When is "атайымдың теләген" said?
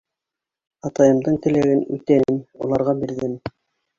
0.89-1.83